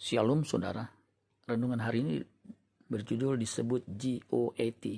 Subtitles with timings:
[0.00, 0.88] Shalom saudara,
[1.44, 2.24] renungan hari ini
[2.88, 4.96] berjudul disebut GOAT, 1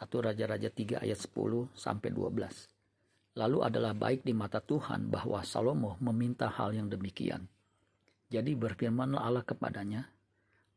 [0.00, 3.36] Raja-Raja 3 ayat 10 sampai 12.
[3.36, 7.44] Lalu adalah baik di mata Tuhan bahwa Salomo meminta hal yang demikian.
[8.32, 10.08] Jadi berfirmanlah Allah kepadanya,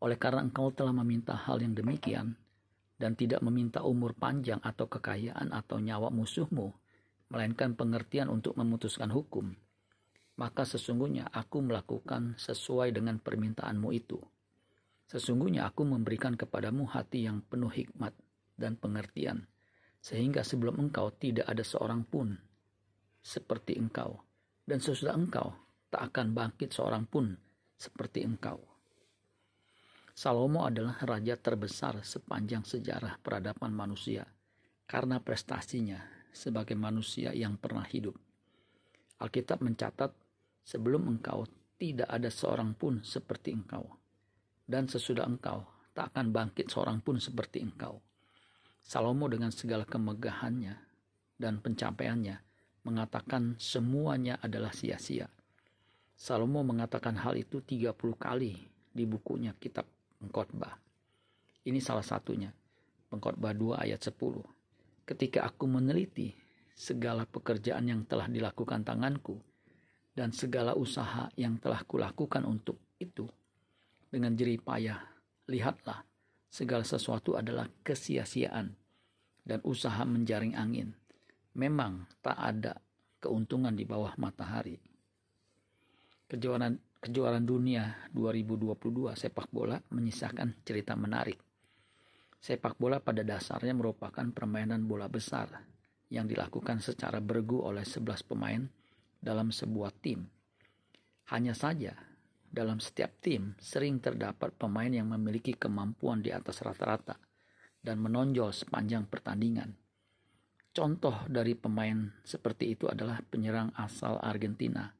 [0.04, 2.36] oleh karena engkau telah meminta hal yang demikian,
[3.00, 6.76] dan tidak meminta umur panjang atau kekayaan atau nyawa musuhmu,
[7.32, 9.56] melainkan pengertian untuk memutuskan hukum,
[10.36, 14.20] maka sesungguhnya aku melakukan sesuai dengan permintaanmu itu.
[15.08, 18.12] Sesungguhnya aku memberikan kepadamu hati yang penuh hikmat
[18.60, 19.48] dan pengertian,
[20.04, 22.36] sehingga sebelum engkau tidak ada seorang pun
[23.24, 24.22] seperti engkau,
[24.68, 25.56] dan sesudah engkau
[25.94, 27.38] tak akan bangkit seorang pun
[27.80, 28.60] seperti engkau.
[30.16, 34.24] Salomo adalah raja terbesar sepanjang sejarah peradaban manusia
[34.88, 36.00] karena prestasinya
[36.32, 38.16] sebagai manusia yang pernah hidup.
[39.20, 40.12] Alkitab mencatat
[40.66, 41.46] Sebelum engkau
[41.78, 43.86] tidak ada seorang pun seperti engkau.
[44.66, 45.62] Dan sesudah engkau
[45.94, 48.02] tak akan bangkit seorang pun seperti engkau.
[48.82, 50.74] Salomo dengan segala kemegahannya
[51.38, 52.42] dan pencapaiannya
[52.82, 55.30] mengatakan semuanya adalah sia-sia.
[56.18, 58.58] Salomo mengatakan hal itu 30 kali
[58.90, 59.86] di bukunya kitab
[60.18, 60.80] Pengkhotbah.
[61.66, 62.50] Ini salah satunya.
[63.12, 64.42] Pengkhotbah 2 ayat 10.
[65.06, 66.34] Ketika aku meneliti
[66.74, 69.38] segala pekerjaan yang telah dilakukan tanganku,
[70.16, 73.28] dan segala usaha yang telah kulakukan untuk itu
[74.08, 75.04] dengan jerih payah.
[75.46, 76.02] Lihatlah,
[76.48, 78.74] segala sesuatu adalah kesia-siaan
[79.46, 80.96] dan usaha menjaring angin.
[81.54, 82.74] Memang tak ada
[83.20, 84.80] keuntungan di bawah matahari.
[86.26, 91.38] Kejuaraan kejuaraan dunia 2022 sepak bola menyisakan cerita menarik.
[92.42, 95.54] Sepak bola pada dasarnya merupakan permainan bola besar
[96.10, 98.62] yang dilakukan secara bergu oleh 11 pemain
[99.20, 100.26] dalam sebuah tim.
[101.32, 101.96] Hanya saja,
[102.56, 107.20] dalam setiap tim sering terdapat pemain yang memiliki kemampuan di atas rata-rata
[107.84, 109.76] dan menonjol sepanjang pertandingan.
[110.76, 114.92] Contoh dari pemain seperti itu adalah penyerang asal Argentina,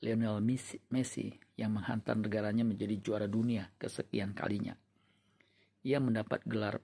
[0.00, 0.40] Lionel
[0.88, 4.72] Messi, yang menghantar negaranya menjadi juara dunia kesekian kalinya.
[5.84, 6.80] Ia mendapat gelar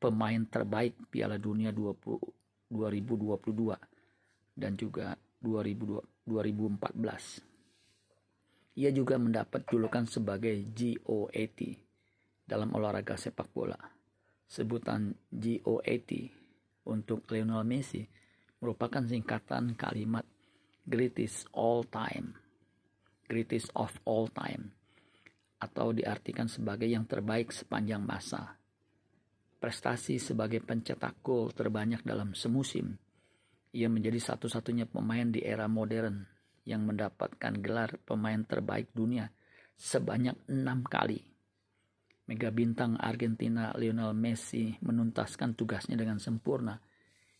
[0.00, 7.46] pemain terbaik Piala Dunia 20, 2022 dan juga 2014.
[8.76, 11.60] Ia juga mendapat julukan sebagai GOAT
[12.44, 13.78] dalam olahraga sepak bola.
[14.44, 16.10] Sebutan GOAT
[16.86, 18.04] untuk Lionel Messi
[18.60, 20.26] merupakan singkatan kalimat
[20.84, 22.36] greatest all time,
[23.26, 24.76] greatest of all time,
[25.58, 28.60] atau diartikan sebagai yang terbaik sepanjang masa.
[29.56, 33.00] Prestasi sebagai pencetak gol terbanyak dalam semusim
[33.76, 36.24] ia menjadi satu-satunya pemain di era modern
[36.64, 39.28] yang mendapatkan gelar pemain terbaik dunia
[39.76, 41.20] sebanyak enam kali.
[42.26, 46.80] Mega bintang Argentina Lionel Messi menuntaskan tugasnya dengan sempurna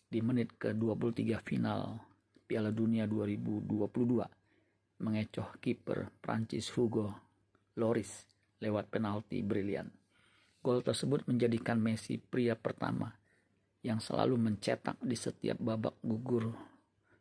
[0.06, 1.98] di menit ke-23 final
[2.46, 7.10] Piala Dunia 2022 mengecoh kiper Prancis Hugo
[7.80, 8.28] Loris
[8.62, 9.90] lewat penalti brilian.
[10.62, 13.10] Gol tersebut menjadikan Messi pria pertama
[13.86, 16.50] yang selalu mencetak di setiap babak gugur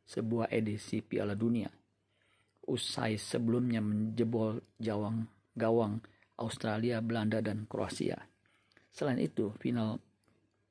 [0.09, 1.69] sebuah edisi Piala Dunia.
[2.65, 6.01] Usai sebelumnya menjebol jawang gawang
[6.41, 8.17] Australia, Belanda, dan Kroasia.
[8.89, 10.01] Selain itu, final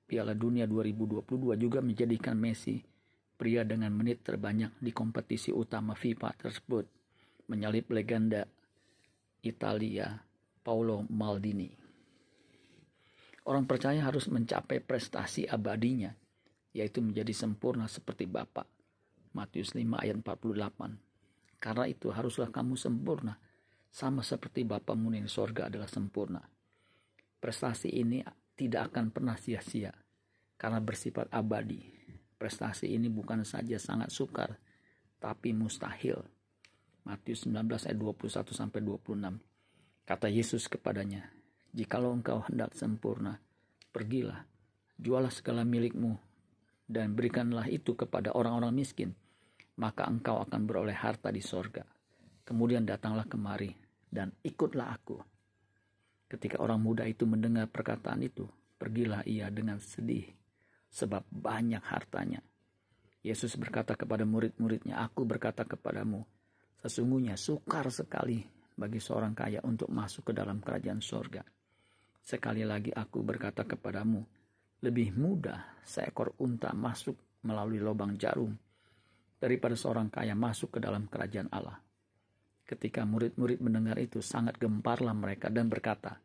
[0.04, 2.82] Piala Dunia 2022 juga menjadikan Messi
[3.34, 6.84] pria dengan menit terbanyak di kompetisi utama FIFA tersebut,
[7.50, 8.42] menyalip legenda
[9.42, 10.18] Italia
[10.62, 11.83] Paolo Maldini.
[13.44, 16.16] Orang percaya harus mencapai prestasi abadinya,
[16.72, 18.64] yaitu menjadi sempurna seperti Bapa.
[19.36, 21.60] Matius 5 ayat 48.
[21.60, 23.36] Karena itu haruslah kamu sempurna,
[23.92, 26.42] sama seperti Bapamu di sorga adalah sempurna.
[27.38, 28.24] Prestasi ini
[28.56, 29.92] tidak akan pernah sia-sia,
[30.56, 31.78] karena bersifat abadi.
[32.40, 34.56] Prestasi ini bukan saja sangat sukar,
[35.20, 36.16] tapi mustahil.
[37.04, 39.36] Matius 19 ayat 21 sampai 26.
[40.08, 41.28] Kata Yesus kepadanya,
[41.74, 43.34] Jikalau engkau hendak sempurna,
[43.90, 44.46] pergilah,
[44.94, 46.14] jualah segala milikmu,
[46.86, 49.10] dan berikanlah itu kepada orang-orang miskin,
[49.82, 51.82] maka engkau akan beroleh harta di sorga.
[52.46, 53.74] Kemudian datanglah kemari,
[54.06, 55.18] dan ikutlah aku.
[56.30, 58.46] Ketika orang muda itu mendengar perkataan itu,
[58.78, 60.30] pergilah ia dengan sedih,
[60.94, 62.38] sebab banyak hartanya.
[63.26, 66.22] Yesus berkata kepada murid-muridnya, Aku berkata kepadamu,
[66.86, 68.46] sesungguhnya sukar sekali
[68.78, 71.42] bagi seorang kaya untuk masuk ke dalam kerajaan sorga.
[72.24, 74.24] Sekali lagi aku berkata kepadamu,
[74.80, 78.56] lebih mudah seekor unta masuk melalui lubang jarum
[79.36, 81.76] daripada seorang kaya masuk ke dalam kerajaan Allah.
[82.64, 86.16] Ketika murid-murid mendengar itu, sangat gemparlah mereka dan berkata,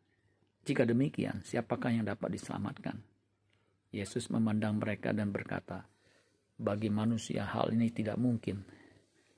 [0.64, 2.96] "Jika demikian, siapakah yang dapat diselamatkan?"
[3.92, 5.84] Yesus memandang mereka dan berkata,
[6.56, 8.64] "Bagi manusia hal ini tidak mungkin,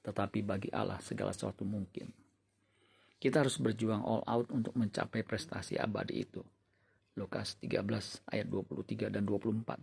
[0.06, 2.06] tetapi bagi Allah segala sesuatu mungkin."
[3.22, 6.42] Kita harus berjuang all out untuk mencapai prestasi abadi itu.
[7.14, 7.86] Lukas 13
[8.26, 9.78] ayat 23 dan 24.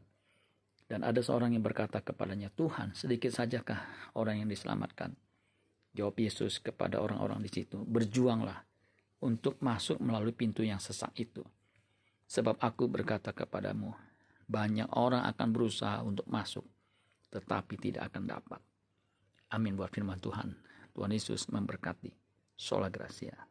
[0.92, 5.16] Dan ada seorang yang berkata kepadanya, Tuhan, sedikit sajakah orang yang diselamatkan?
[5.96, 8.60] Jawab Yesus kepada orang-orang di situ, "Berjuanglah
[9.24, 11.40] untuk masuk melalui pintu yang sesak itu.
[12.28, 13.96] Sebab aku berkata kepadamu,
[14.52, 16.68] banyak orang akan berusaha untuk masuk,
[17.32, 18.62] tetapi tidak akan dapat."
[19.56, 20.60] Amin buat firman Tuhan.
[20.92, 22.29] Tuhan Yesus memberkati.
[22.60, 23.48] Sola Gracia.